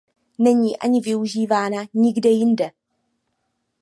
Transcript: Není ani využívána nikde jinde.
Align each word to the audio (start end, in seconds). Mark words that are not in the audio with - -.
Není 0.39 0.77
ani 0.77 1.01
využívána 1.01 1.77
nikde 1.93 2.29
jinde. 2.29 2.71